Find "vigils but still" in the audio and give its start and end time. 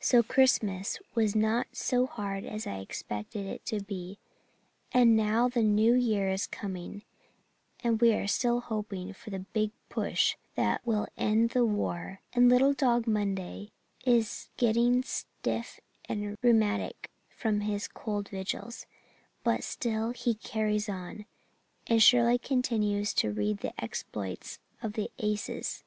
18.30-20.10